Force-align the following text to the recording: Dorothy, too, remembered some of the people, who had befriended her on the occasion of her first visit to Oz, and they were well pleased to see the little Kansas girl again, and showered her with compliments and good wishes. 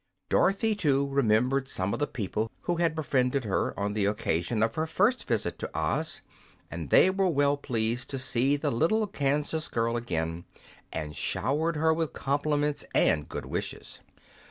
Dorothy, 0.29 0.73
too, 0.73 1.07
remembered 1.09 1.67
some 1.67 1.93
of 1.93 1.99
the 1.99 2.07
people, 2.07 2.49
who 2.61 2.77
had 2.77 2.95
befriended 2.95 3.43
her 3.43 3.79
on 3.79 3.93
the 3.93 4.05
occasion 4.05 4.63
of 4.63 4.73
her 4.73 4.87
first 4.87 5.27
visit 5.27 5.59
to 5.59 5.69
Oz, 5.77 6.21
and 6.71 6.89
they 6.89 7.11
were 7.11 7.27
well 7.27 7.55
pleased 7.55 8.09
to 8.09 8.17
see 8.17 8.57
the 8.57 8.71
little 8.71 9.05
Kansas 9.05 9.67
girl 9.67 9.95
again, 9.95 10.45
and 10.91 11.15
showered 11.15 11.75
her 11.75 11.93
with 11.93 12.13
compliments 12.13 12.83
and 12.95 13.29
good 13.29 13.45
wishes. 13.45 13.99